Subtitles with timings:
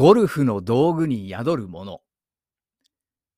[0.00, 2.00] ゴルフの道具に宿るもの。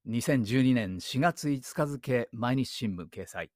[0.09, 3.51] 2012年4月5日付毎日新聞掲載。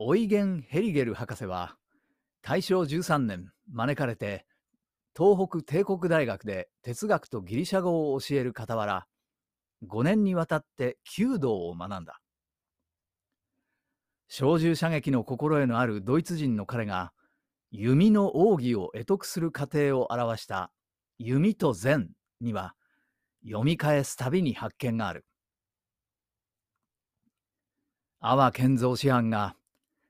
[0.00, 1.76] オイゲン・ヘリゲル博士は
[2.42, 4.46] 大正13年招かれて
[5.16, 9.06] 東北帝国大学で哲学とギリシャ語を教える傍ら
[9.86, 12.18] 5年にわたって弓道を学んだ。
[14.26, 17.12] 小銃射撃の心得のあるドイツ人の彼が
[17.70, 20.70] 弓の奥義を得得する過程を表した
[21.18, 22.74] 弓と禅には
[23.44, 25.26] 読み返すたびに発見がある。
[28.20, 29.54] 阿波健三師範が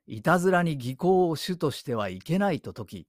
[0.06, 3.06] いたずらに技巧を主としてはいけないと説き、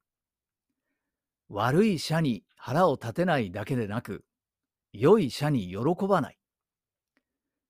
[1.48, 4.26] 悪い社に腹を立てないだけでなく、
[4.92, 6.38] 良い社に喜ばない。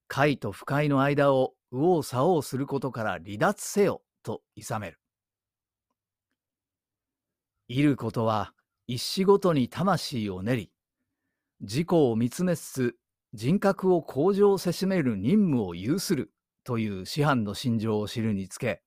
[0.08, 4.98] 快と不快の間を右往左往することから離脱せよと諌める。
[7.72, 8.52] いることは
[8.88, 10.72] 一仕事に魂を練り、
[11.60, 12.96] 自己を見つめつつ
[13.32, 16.32] 人格を向上せしめる任務を有する
[16.64, 18.82] という師範の心情を知るにつけ、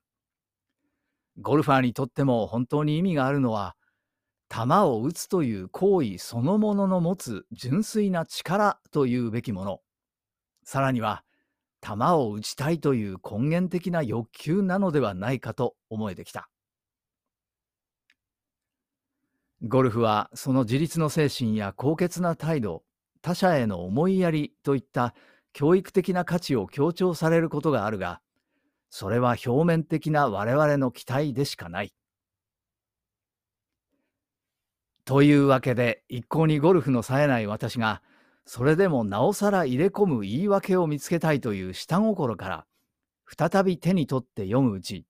[1.40, 3.78] ゴルファーにとっても本当に意味があるのは、
[4.50, 9.80] 球を打つという行為そのものの持つ純粋な力というべきもの、
[10.66, 11.24] さらには、
[11.80, 16.50] 球を打ちたいという根源的な欲求なのではないかと思えてきた。
[19.66, 22.84] ゴルフはその自立の精神や高潔な態度、
[23.22, 25.16] 他者への思いやりといった
[25.54, 28.20] 教育的な価値を強調されることがあるが、
[28.90, 31.94] それは表面的な我々の期待でしかない。
[35.06, 38.02] というわけで一向にゴルフの冴えない私が
[38.46, 42.66] それでもなおさら入れ込む言い訳を見つけたいという下心から
[43.26, 45.06] 再び手に取って読むうち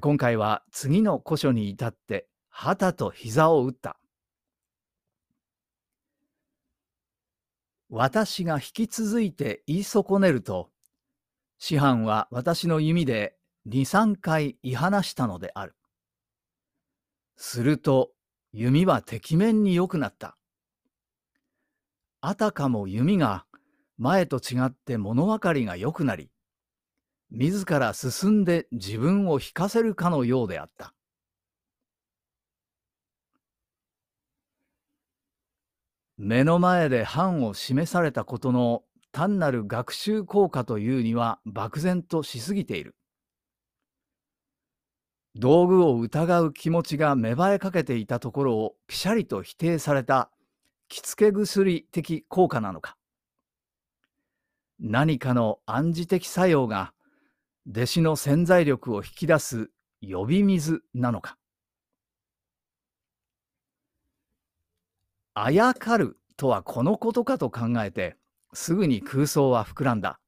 [0.00, 2.26] 今回は次の古書に至って
[2.58, 3.98] 旗と膝を打った。
[7.90, 10.70] 私が引き続いて言い損ねると、
[11.58, 15.76] 師範は私の弓で二三回言い放したのである。
[17.36, 18.12] すると
[18.54, 20.38] 弓はてきめんに良くなった。
[22.22, 23.44] あたかも弓が
[23.98, 26.30] 前と違って物分かりが良くなり、
[27.30, 30.95] 自ら進んで自分を引かせるかのようであった。
[36.18, 38.82] 目の前で範を示されたことの
[39.12, 42.94] 単なる学習効果というには漠然としすぎている。
[45.34, 50.30] 道具を疑う気持ちが芽生えかけていたところをぴしゃりと否定された
[50.88, 52.96] 着付け薬的効果なのか。
[54.78, 56.94] 何かの暗示的作用が
[57.68, 61.36] 弟子の潜在力を引き出す呼び水なのか。
[65.38, 68.16] あやかるとはこのことかと考えて、
[68.54, 70.18] すぐに空想は膨らんだ。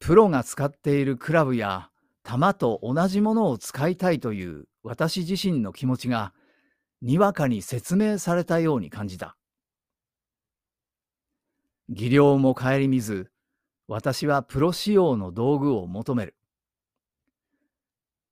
[0.00, 1.88] プロが使っているクラブや
[2.24, 6.34] 弾と同じものを使いたいという私自身の気持ちが
[7.00, 9.36] にわかに説明されたように感じた。
[11.88, 13.30] 技量も顧みず、
[13.86, 16.35] 私はプロ仕様の道具を求める。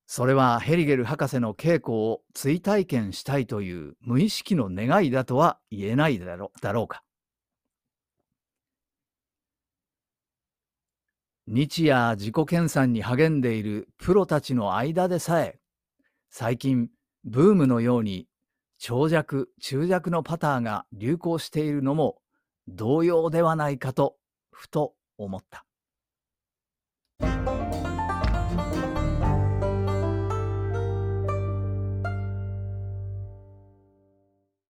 [0.06, 7.02] それはヘリゲル博士の稽古を追体験したいという無意識の願いだとは言えないだろだろうか。
[11.46, 15.58] 日夜自己研鑽に励んでいるプロたちの間でさえ、
[16.30, 16.88] 最近
[17.24, 18.26] ブームのように
[18.78, 22.18] 長尺、中尺のパターが流行しているのも
[22.66, 24.16] 同様ではないかと
[24.52, 25.64] ふと思った。